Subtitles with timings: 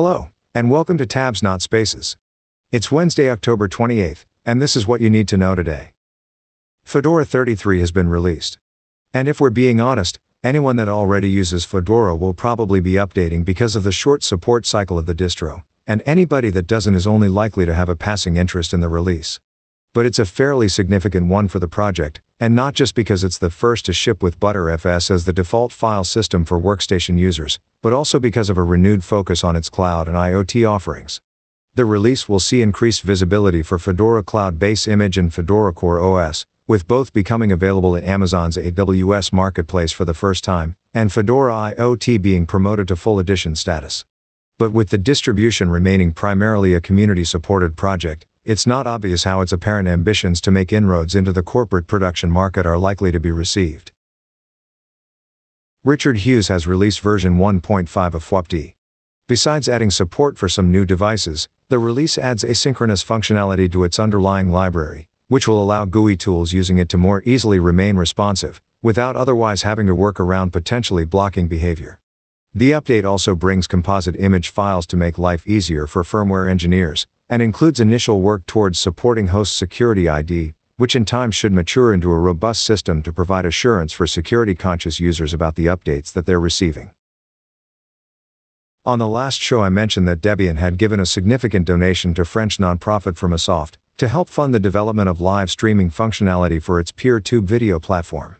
[0.00, 2.16] Hello, and welcome to Tabs Not Spaces.
[2.70, 5.92] It's Wednesday, October 28th, and this is what you need to know today.
[6.84, 8.60] Fedora 33 has been released.
[9.12, 13.74] And if we're being honest, anyone that already uses Fedora will probably be updating because
[13.74, 17.66] of the short support cycle of the distro, and anybody that doesn't is only likely
[17.66, 19.40] to have a passing interest in the release.
[19.94, 23.50] But it's a fairly significant one for the project, and not just because it's the
[23.50, 28.18] first to ship with Btrfs as the default file system for workstation users, but also
[28.18, 31.20] because of a renewed focus on its cloud and IoT offerings.
[31.74, 36.44] The release will see increased visibility for Fedora Cloud Base Image and Fedora Core OS,
[36.66, 42.20] with both becoming available in Amazon's AWS marketplace for the first time, and Fedora IoT
[42.20, 44.04] being promoted to full edition status.
[44.58, 49.52] But with the distribution remaining primarily a community supported project, it's not obvious how its
[49.52, 53.92] apparent ambitions to make inroads into the corporate production market are likely to be received.
[55.84, 58.74] Richard Hughes has released version 1.5 of fwupd.
[59.28, 64.50] Besides adding support for some new devices, the release adds asynchronous functionality to its underlying
[64.50, 69.62] library, which will allow GUI tools using it to more easily remain responsive, without otherwise
[69.62, 72.00] having to work around potentially blocking behavior.
[72.52, 77.40] The update also brings composite image files to make life easier for firmware engineers, and
[77.40, 82.18] includes initial work towards supporting host security ID, which in time should mature into a
[82.18, 86.92] robust system to provide assurance for security-conscious users about the updates that they're receiving.
[88.84, 92.58] On the last show I mentioned that Debian had given a significant donation to French
[92.58, 97.80] nonprofit Framasoft to help fund the development of live streaming functionality for its PeerTube video
[97.80, 98.36] platform.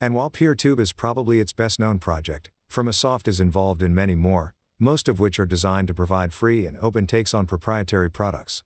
[0.00, 4.54] And while PeerTube is probably its best known project, Framasoft is involved in many more,
[4.78, 8.62] most of which are designed to provide free and open takes on proprietary products.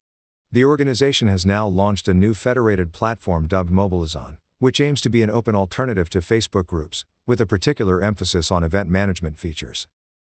[0.57, 5.21] The organization has now launched a new federated platform dubbed Mobilizon, which aims to be
[5.21, 9.87] an open alternative to Facebook groups, with a particular emphasis on event management features.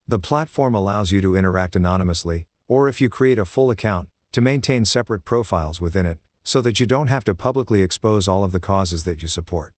[0.07, 4.43] The platform allows you to interact anonymously, or if you create a full account, to
[4.43, 8.53] maintain separate profiles within it, so that you don't have to publicly expose all of
[8.53, 9.73] the causes that you support.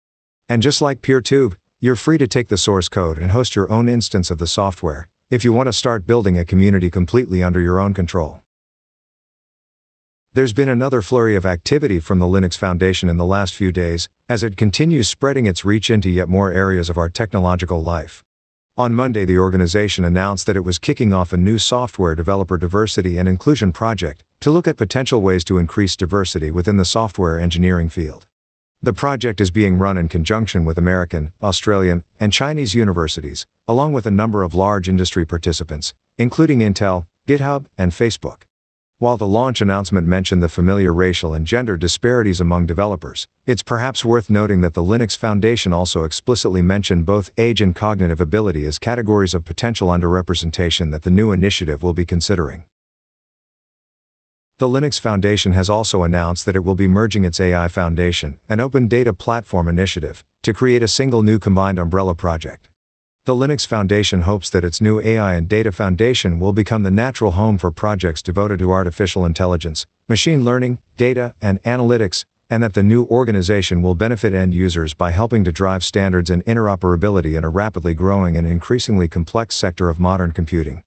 [0.49, 3.89] And just like PeerTube, you're free to take the source code and host your own
[3.89, 7.79] instance of the software, if you want to start building a community completely under your
[7.79, 8.43] own control.
[10.35, 14.09] There's been another flurry of activity from the Linux Foundation in the last few days,
[14.31, 18.25] as it continues spreading its reach into yet more areas of our technological life.
[18.79, 23.19] On Monday, the organization announced that it was kicking off a new software developer diversity
[23.19, 27.91] and inclusion project to look at potential ways to increase diversity within the software engineering
[27.91, 28.27] field.
[28.81, 34.07] The project is being run in conjunction with American, Australian, and Chinese universities, along with
[34.07, 38.45] a number of large industry participants, including Intel, GitHub, and Facebook.
[39.03, 44.05] While the launch announcement mentioned the familiar racial and gender disparities among developers, it's perhaps
[44.05, 48.79] worth noting that the Linux Foundation also explicitly mentioned both age and cognitive ability as
[48.79, 52.63] categories of potential underrepresentation that the new initiative will be considering.
[54.59, 58.61] The Linux Foundation has also announced that it will be merging its AI Foundation, an
[58.61, 62.69] open data platform initiative, to create a single new combined umbrella project.
[63.25, 67.31] The Linux Foundation hopes that its new AI and Data Foundation will become the natural
[67.31, 72.83] home for projects devoted to artificial intelligence, machine learning, data, and analytics, and that the
[72.83, 77.49] new organization will benefit end users by helping to drive standards and interoperability in a
[77.49, 80.83] rapidly growing and increasingly complex sector of modern computing.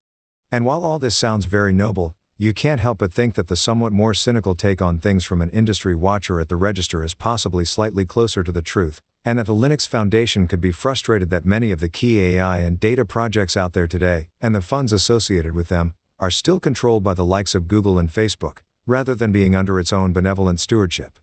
[0.51, 3.93] And while all this sounds very noble, you can't help but think that the somewhat
[3.93, 8.05] more cynical take on things from an industry watcher at the register is possibly slightly
[8.05, 11.79] closer to the truth, and that the Linux Foundation could be frustrated that many of
[11.79, 15.95] the key AI and data projects out there today, and the funds associated with them,
[16.19, 19.91] are still controlled by the likes of Google and Facebook, rather than being under its
[19.91, 21.17] own benevolent stewardship.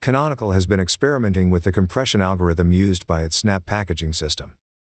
[0.00, 4.56] Canonical has been experimenting with the compression algorithm used by its Snap packaging system.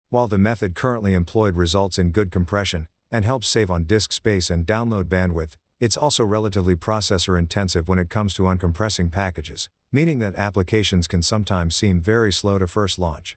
[0.09, 4.51] While the method currently employed results in good compression, and helps save on disk space
[4.51, 10.19] and download bandwidth, it's also relatively processor intensive when it comes to uncompressing packages, meaning
[10.19, 13.37] that applications can sometimes seem very slow to first launch.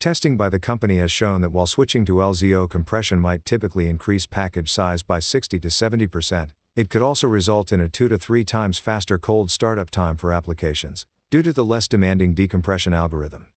[0.00, 4.26] Testing by the company has shown that while switching to LZO compression might typically increase
[4.26, 8.42] package size by 60 to 70%, it could also result in a 2 to 3
[8.42, 13.52] times faster cold startup time for applications, due to the less demanding decompression algorithm.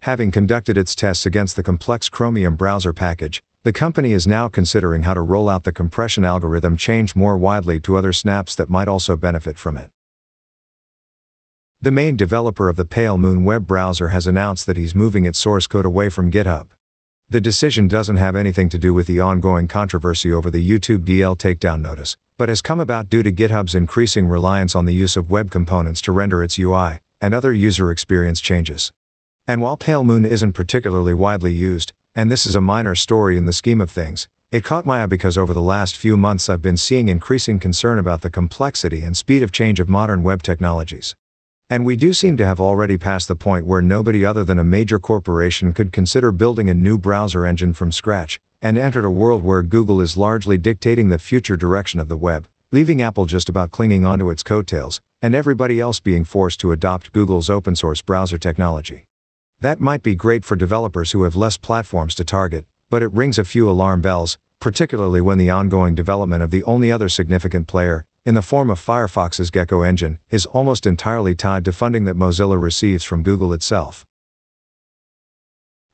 [0.00, 5.02] Having conducted its tests against the complex Chromium browser package, the company is now considering
[5.02, 8.86] how to roll out the compression algorithm change more widely to other snaps that might
[8.86, 9.90] also benefit from it.
[11.80, 15.40] The main developer of the Pale Moon web browser has announced that he's moving its
[15.40, 16.68] source code away from GitHub.
[17.28, 21.36] The decision doesn't have anything to do with the ongoing controversy over the YouTube DL
[21.36, 25.28] takedown notice, but has come about due to GitHub's increasing reliance on the use of
[25.28, 28.92] web components to render its UI and other user experience changes.
[29.48, 33.44] And while Pale Moon isn't particularly widely used, And this is a minor story in
[33.44, 34.26] the scheme of things.
[34.50, 37.98] It caught my eye because over the last few months I've been seeing increasing concern
[37.98, 41.14] about the complexity and speed of change of modern web technologies.
[41.68, 44.64] And we do seem to have already passed the point where nobody other than a
[44.64, 49.42] major corporation could consider building a new browser engine from scratch, and entered a world
[49.44, 53.72] where Google is largely dictating the future direction of the web, leaving Apple just about
[53.72, 58.38] clinging onto its coattails, and everybody else being forced to adopt Google's open source browser
[58.38, 59.04] technology.
[59.60, 63.38] That might be great for developers who have less platforms to target, but it rings
[63.38, 68.04] a few alarm bells, particularly when the ongoing development of the only other significant player,
[68.26, 72.60] in the form of Firefox's Gecko engine, is almost entirely tied to funding that Mozilla
[72.60, 74.04] receives from Google itself.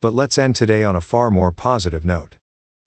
[0.01, 2.39] But let's end today on a far more positive note.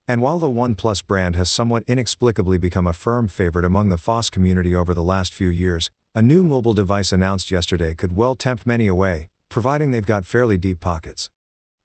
[0.06, 4.28] And while the OnePlus brand has somewhat inexplicably become a firm favorite among the FOSS
[4.28, 8.66] community over the last few years, a new mobile device announced yesterday could well tempt
[8.66, 11.30] many away, providing they've got fairly deep pockets.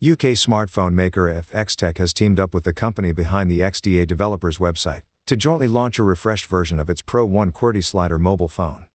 [0.03, 5.03] UK smartphone maker F(x)tec has teamed up with the company behind the XDA developers website,
[5.25, 8.89] to jointly launch a refreshed version of its Pro 1 QWERTY slider mobile phone.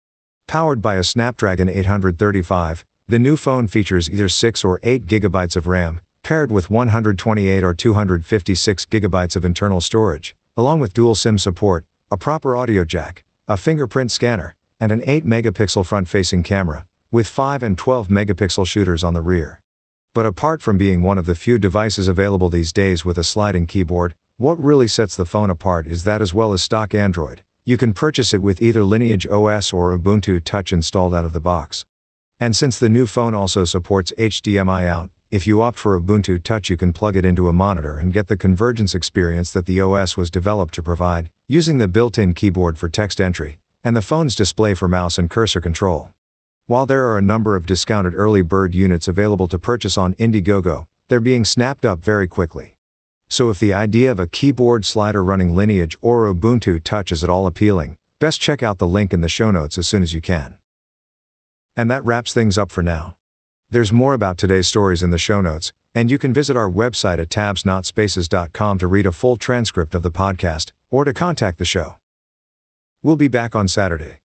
[0.48, 5.68] Powered by a Snapdragon 835, the new phone features either 6 or 8 gigabytes of
[5.68, 11.86] RAM, paired with 128 or 256 gigabytes of internal storage, along with dual SIM support,
[12.12, 17.64] a proper audio jack, a fingerprint scanner, and an 8 megapixel front-facing camera, with 5
[17.64, 19.62] and 12 megapixel shooters on the rear.
[20.14, 23.68] But apart from being one of the few devices available these days with a sliding
[23.68, 27.78] keyboard, what really sets the phone apart is that as well as stock Android, you
[27.78, 31.86] can purchase it with either Lineage OS or Ubuntu Touch installed out of the box.
[32.38, 36.70] And since the new phone also supports HDMI out, if you opt for Ubuntu Touch
[36.70, 40.18] you can plug it into a monitor and get the convergence experience that the OS
[40.18, 44.74] was developed to provide, using the built-in keyboard for text entry, and the phone's display
[44.74, 46.12] for mouse and cursor control.
[46.68, 50.88] While there are a number of discounted early bird units available to purchase on Indiegogo,
[51.08, 52.76] they're being snapped up very quickly.
[53.30, 57.30] So if the idea of a keyboard slider running Lineage or Ubuntu Touch is at
[57.30, 60.22] all appealing, best check out the link in the show notes as soon as you
[60.22, 60.58] can.
[61.76, 63.18] And that wraps things up for now.
[63.70, 67.20] There's more about today's stories in the show notes, and you can visit our website
[67.20, 71.98] at tabsnotspaces.com to read a full transcript of the podcast, or to contact the show.
[73.04, 74.22] We'll be back on Saturday.